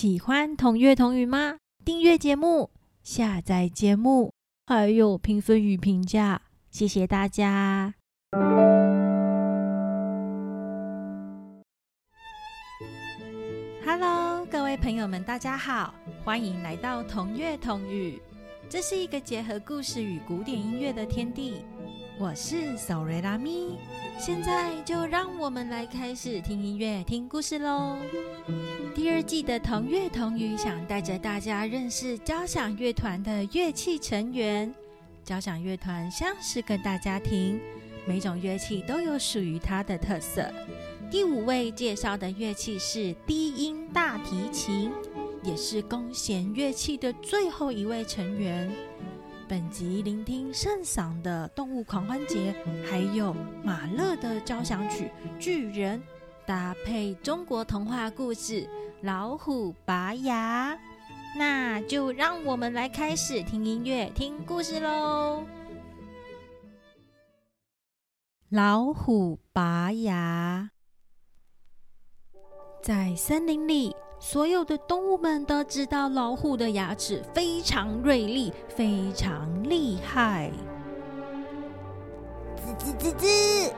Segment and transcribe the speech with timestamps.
[0.00, 1.56] 喜欢同月同语吗？
[1.84, 2.70] 订阅节目，
[3.02, 4.32] 下载节目，
[4.64, 6.40] 还有评分与评价，
[6.70, 7.94] 谢谢大家。
[13.84, 15.92] Hello，各位朋友们，大家好，
[16.24, 18.22] 欢迎来到同月同语。
[18.68, 21.64] 这是一个结合故事与古典音乐的天地。
[22.20, 23.78] 我是索瑞拉咪，
[24.18, 27.96] 现在就让我们来开始听音乐、听故事喽。
[28.92, 34.74] 第二季的同乐同语，想带着大家认识交响乐团的乐器成员。
[35.22, 37.60] 交响乐团像是个大家庭，
[38.04, 40.44] 每种乐器都有属于它的特色。
[41.08, 44.90] 第五位介绍的乐器是低音大提琴，
[45.44, 48.68] 也是弓弦乐器的最后一位成员。
[49.48, 52.54] 本集聆听圣桑的《动物狂欢节》，
[52.90, 53.34] 还有
[53.64, 55.98] 马勒的交响曲《巨人》，
[56.44, 58.62] 搭配中国童话故事
[59.00, 60.74] 《老虎拔牙》。
[61.38, 65.42] 那就让我们来开始听音乐、听故事喽。
[68.50, 70.72] 老虎拔牙。
[72.82, 80.50] 在森林里，所有的动物们都知道老虎的牙齿非常锐利，非常厉害。
[82.56, 83.72] 吱吱吱吱！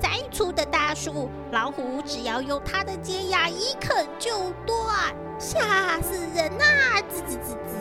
[0.00, 4.30] 再粗的大树，老虎只要用它的尖牙一啃就
[4.66, 7.00] 断，吓死人呐！
[7.08, 7.78] 吱吱吱吱！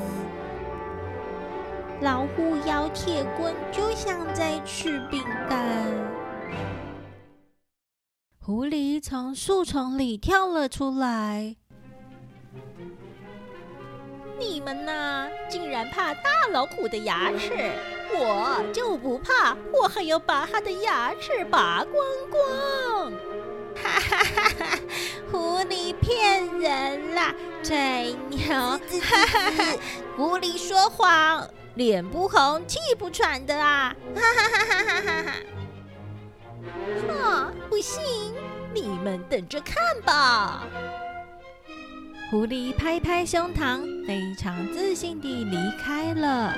[2.01, 5.83] 老虎咬铁棍，就像在吃饼干。
[8.39, 11.55] 狐狸从树丛里跳了出来。
[14.63, 17.71] 们呐，竟然怕大老虎的牙齿，
[18.15, 23.11] 我就不怕，我还要把它的牙齿拔光光！
[23.75, 24.79] 哈哈哈哈！
[25.29, 28.39] 狐狸骗人啦，吹牛！
[28.47, 29.77] 哈哈哈！
[30.15, 33.95] 狐狸说谎，脸不红气不喘的啊！
[34.15, 35.33] 哈哈哈哈哈哈哈！
[37.21, 37.51] 啊！
[37.69, 38.01] 不信，
[38.73, 40.63] 你们等着看吧！
[42.29, 46.53] 狐狸拍拍胸膛，非常自信地离开了。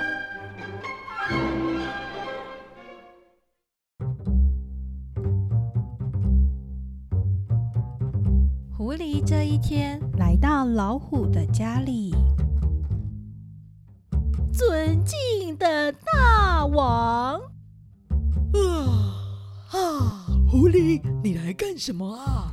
[8.75, 12.15] 狐狸这一天来到老虎的家里，
[14.51, 17.39] 尊敬的大王。
[18.53, 18.59] 啊！
[19.71, 22.51] 啊，狐狸，你来干什么啊？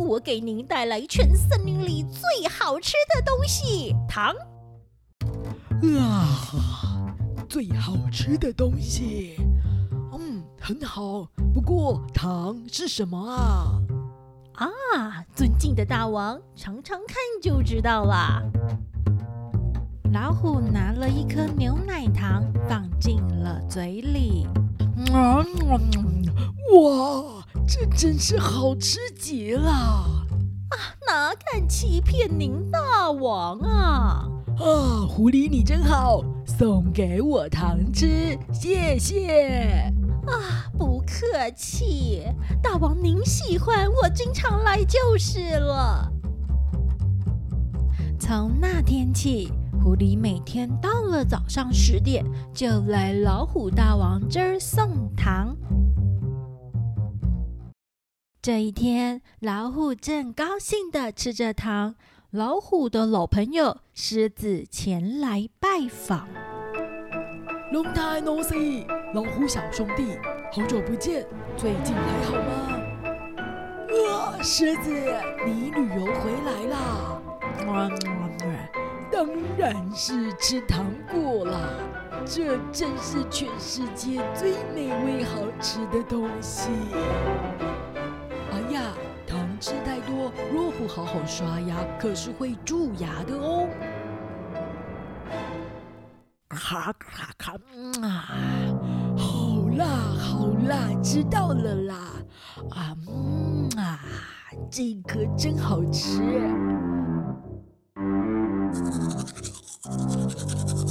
[0.00, 4.34] 我给您带来全森林里最好吃的东西——糖。
[5.98, 7.14] 啊，
[7.48, 9.36] 最好吃的东西，
[10.18, 11.28] 嗯，很好。
[11.54, 13.78] 不过，糖是什么啊？
[14.54, 18.42] 啊，尊敬的大王，尝尝看就知道啦。
[20.12, 24.46] 老虎拿了一颗牛奶糖，放进了嘴里。
[24.96, 25.06] 嗯！
[26.72, 27.24] 哇，
[27.72, 29.70] 这真是好吃极了！
[29.70, 30.74] 啊，
[31.06, 34.28] 哪敢欺骗您大王啊！
[34.58, 39.84] 啊，狐狸你真好，送给我糖吃，谢谢。
[40.26, 42.24] 啊，不客气，
[42.60, 46.12] 大王您喜欢，我经常来就是了。
[48.18, 49.52] 从那天起。
[49.82, 52.22] 狐狸每天到了早上十点，
[52.52, 55.56] 就来老虎大王这儿送糖。
[58.42, 61.94] 这一天，老虎正高兴地吃着糖，
[62.30, 66.26] 老虎的老朋友狮子前来拜访。
[67.70, 70.16] Long time no see，老虎小兄弟，
[70.54, 71.26] 好久不见，
[71.58, 72.80] 最近还好吗？
[74.08, 74.90] 哇，狮子，
[75.44, 77.20] 你旅游回来啦！
[79.12, 79.28] 当
[79.58, 81.58] 然是吃糖果啦！
[82.24, 86.70] 这真是全世界最美味好吃的东西。
[88.52, 88.82] 哎呀，
[89.26, 93.68] 糖吃太多，若不好好刷牙，可是会蛀牙的哦。
[96.48, 97.52] 哈卡卡，
[98.02, 98.28] 啊，
[99.16, 101.94] 好辣好辣，知道了啦。
[102.70, 104.00] 啊，嗯啊，
[104.70, 106.20] 这颗真好吃。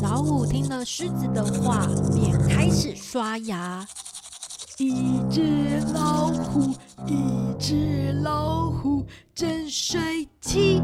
[0.01, 3.86] 老虎听了狮子的话，便开始刷牙。
[4.78, 6.74] 一只老虎，
[7.07, 10.01] 一只老虎，真帅
[10.42, 10.81] 气，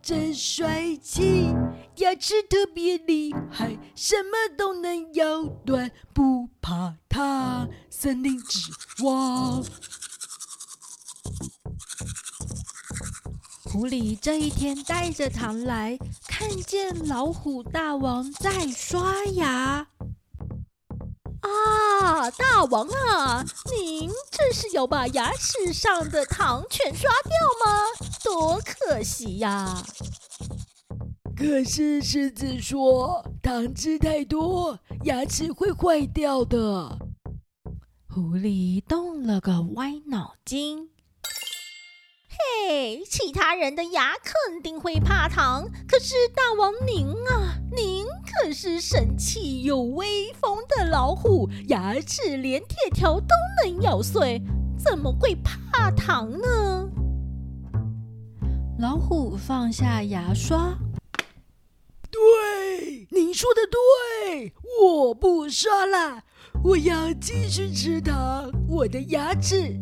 [0.00, 1.54] 真帅气，
[1.96, 8.70] 牙齿特别厉害，什么都能咬断，不怕它，森林之
[9.04, 9.62] 王。
[13.64, 15.98] 狐狸这一天带着糖来，
[16.28, 19.86] 看见老虎大王在刷牙。
[21.40, 21.48] 啊，
[22.36, 27.32] 大王啊，您这是要把牙齿上的糖全刷掉
[27.64, 27.86] 吗？
[28.24, 29.82] 多可惜呀！
[31.36, 36.98] 可是狮子说，糖吃太多，牙齿会坏掉的。
[38.08, 40.90] 狐狸动了个歪脑筋。
[42.28, 47.41] 嘿，其他人的牙肯定会怕糖，可是大王您啊，您
[48.34, 54.42] 可是神气又威风的老虎，牙齿连铁条都能咬碎，
[54.76, 56.88] 怎么会怕糖呢？
[58.78, 60.76] 老虎放下牙刷。
[62.10, 66.24] 对，你说的对，我不刷了，
[66.64, 69.76] 我要继续吃糖，我的牙齿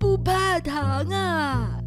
[0.00, 1.78] 不怕糖啊！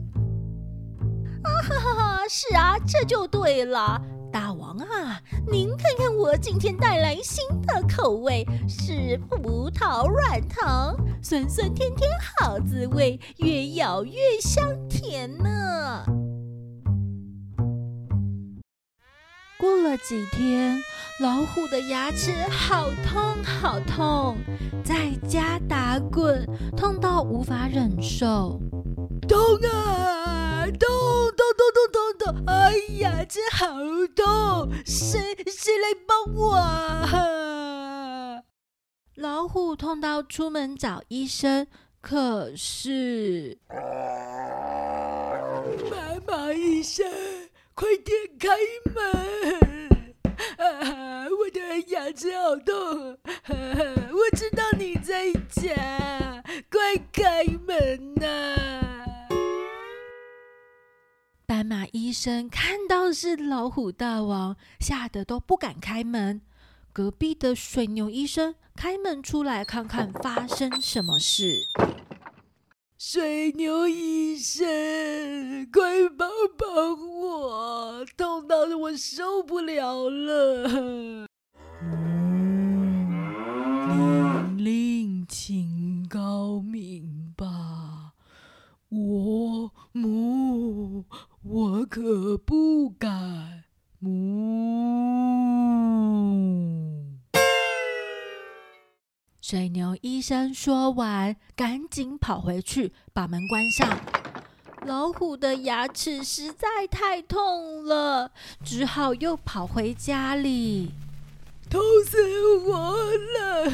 [1.44, 4.02] 啊哈哈哈，是啊，这就对了，
[4.36, 5.18] 大王啊，
[5.50, 10.94] 您看看我今天带来新的口味，是葡萄软糖，
[11.24, 14.12] 酸酸甜甜好滋味，越咬越
[14.42, 16.04] 香甜呢。
[19.58, 20.82] 过了几天，
[21.22, 24.36] 老虎的牙齿好痛好痛，
[24.84, 26.46] 在家打滚，
[26.76, 28.60] 痛到无法忍受。
[29.30, 29.40] 痛
[29.72, 30.35] 啊！
[30.78, 30.88] 痛
[31.36, 31.60] 痛痛
[31.92, 32.44] 痛痛痛！
[32.48, 33.68] 哎呀，这好
[34.16, 34.70] 痛！
[34.86, 38.44] 谁谁来帮我啊？
[39.16, 41.68] 老虎痛到出门找医生，
[42.02, 43.58] 可是，
[45.90, 47.06] 妈妈医生。
[47.74, 48.48] 快点开
[48.94, 49.04] 门！
[50.58, 53.18] 啊，我的牙齿好痛！
[54.14, 56.42] 我知道你在家，
[56.72, 58.56] 快开门呐！
[61.66, 66.42] 马医生看到是老虎大王，吓得都不敢开门。
[66.94, 71.62] 隔壁的水牛医生开门出来，看看发生什么事。
[72.98, 74.66] 水牛医生，
[75.72, 81.28] 快帮帮我，痛到我受不了了！
[81.82, 83.28] 嗯，
[84.58, 88.14] 您令请高明吧，
[88.90, 91.06] 我母，
[91.44, 93.64] 我可不敢
[94.00, 94.12] 母。
[99.40, 103.98] 水牛医生说完，赶紧跑回去把门关上。
[104.86, 110.92] 老虎的牙齿实在太痛了，只好又跑回家里。
[111.70, 112.18] 痛死
[112.68, 112.98] 我
[113.40, 113.72] 了！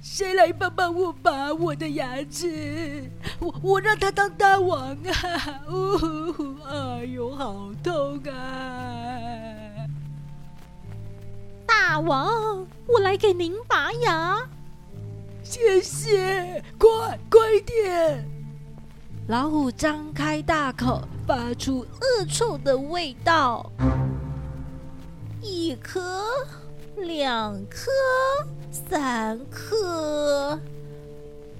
[0.00, 3.10] 谁来帮帮我拔我的牙齿？
[3.38, 5.62] 我我让他当大王啊！
[5.68, 9.86] 呜，哎呦，好痛啊！
[11.66, 14.38] 大王，我来给您拔牙。
[15.42, 18.24] 谢谢，快快点！
[19.28, 23.70] 老虎张开大口，发出恶臭的味道。
[25.40, 26.22] 一颗，
[26.96, 27.90] 两颗，
[28.70, 30.58] 三颗。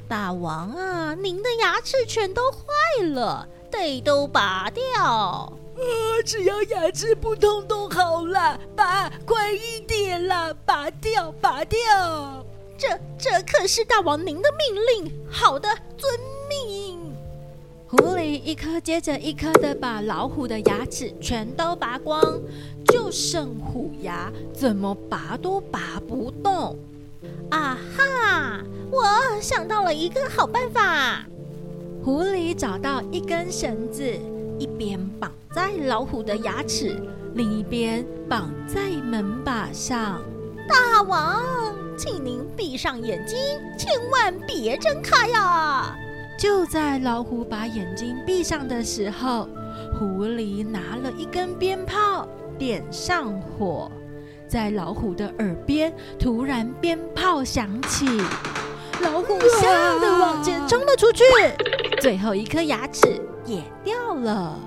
[0.09, 4.83] 大王啊，您的牙齿全都坏了，得都拔掉。
[5.05, 5.53] 啊！
[6.27, 10.55] 只要牙齿不痛都好了，拔快一点啦！
[10.67, 12.45] 拔掉，拔掉！
[12.76, 12.88] 这
[13.19, 15.12] 这可是大王您的命令。
[15.31, 17.14] 好的，遵命。
[17.88, 22.21] 狐狸一颗接着一颗的把老虎的牙齿全都拔光，
[22.87, 26.76] 就剩虎牙，怎么拔都拔不动。
[27.50, 28.61] 啊哈！
[28.91, 29.05] 我
[29.41, 31.25] 想到了一个好办法。
[32.03, 34.05] 狐狸找到一根绳子，
[34.59, 35.31] 一边绑。
[35.53, 36.97] 在老虎的牙齿，
[37.35, 40.23] 另一边绑在门把上。
[40.69, 41.43] 大王，
[41.99, 43.37] 请您闭上眼睛，
[43.77, 45.97] 千万别睁开呀！
[46.39, 49.49] 就在老虎把眼睛闭上的时候，
[49.99, 53.91] 狐狸拿了一根鞭炮，点上火，
[54.50, 58.04] 在老虎的耳边突然鞭炮响起，
[59.00, 61.23] 老虎吓得往前冲了出去，
[62.00, 64.59] 最后一颗牙齿也掉了。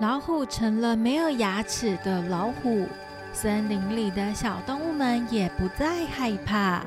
[0.00, 2.84] 老虎成了没有牙齿的老虎，
[3.32, 6.82] 森林里的小动物们也不再害怕。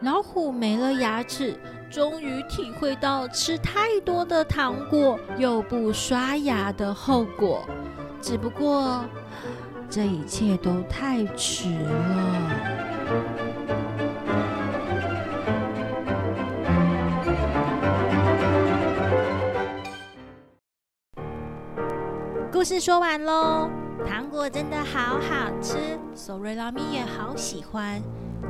[0.00, 1.54] 老虎没了牙齿，
[1.90, 7.64] 终于体会到吃太多的糖果又不刷牙的后果。
[8.20, 9.04] 只不过，
[9.88, 12.42] 这一切都太迟了。
[22.52, 23.70] 故事说完喽，
[24.04, 25.76] 糖果真的好好吃，
[26.14, 28.02] 索瑞拉咪也好喜欢。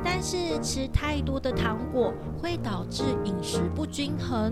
[0.03, 4.51] 但是吃太多的糖果会导致饮食不均衡，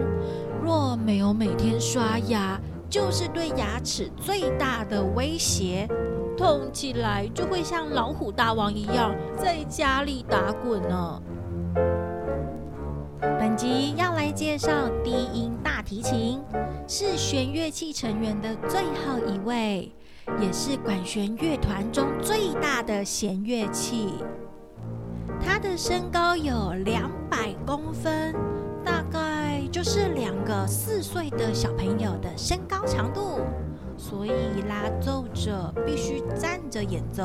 [0.64, 2.60] 若没有每天刷牙，
[2.90, 5.88] 就是对牙齿最大的威胁。
[6.38, 11.22] 痛起来就会像老虎大王一样在家里打滚呢。
[13.22, 14.70] 本集要来介绍
[15.02, 16.42] 低音大提琴，
[16.88, 19.92] 是弦乐器成员的最后一位，
[20.40, 24.10] 也是管弦乐团中最大的弦乐器。
[25.78, 28.34] 身高有两百公分，
[28.84, 33.42] 大概就是两个四岁的小朋友的身高长度，
[33.98, 34.32] 所以
[34.70, 37.24] 拉奏者必须站着演奏。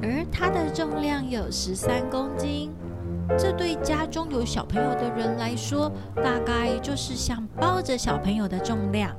[0.00, 2.70] 而它的重量有十三公斤，
[3.36, 9.16] 这对家中有小朋友的人来说，大概就是像抱着小朋友的重量。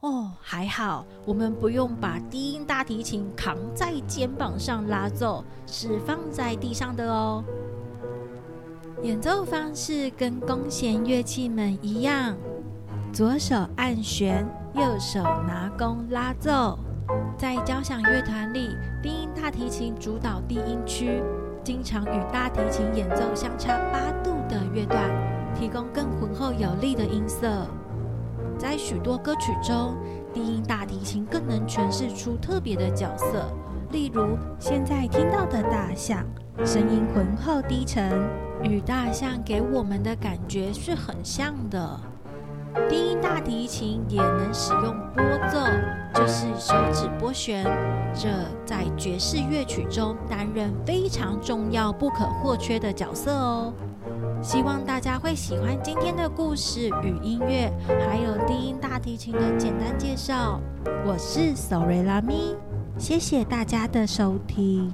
[0.00, 7.42] 哦，还好，我们不用把低音大提琴扛在肩膀上拉奏，是放在地上的哦。
[9.02, 12.36] 演奏方式跟弓弦乐器们一样，
[13.12, 16.78] 左手按弦，右手拿弓拉奏。
[17.36, 18.68] 在交响乐团里，
[19.02, 21.20] 低音大提琴主导低音区，
[21.64, 25.10] 经常与大提琴演奏相差八度的乐段，
[25.56, 27.66] 提供更浑厚有力的音色。
[28.58, 29.96] 在许多歌曲中，
[30.34, 33.50] 低音大提琴更能诠释出特别的角色。
[33.92, 36.24] 例如，现在听到的大象，
[36.64, 38.12] 声音浑厚低沉，
[38.62, 42.00] 与大象给我们的感觉是很像的。
[42.88, 45.58] 低音大提琴也能使用拨奏，
[46.14, 47.64] 就是手指拨弦，
[48.12, 48.28] 这
[48.66, 53.72] 在爵士乐曲中担任非常重要、不可或缺的角色哦。
[54.40, 57.70] 希望大家会喜欢今天的故事与音乐，
[58.08, 60.60] 还有低音大提琴的简单介绍。
[61.04, 62.54] 我是索瑞拉咪，
[62.96, 64.92] 谢谢大家的收听。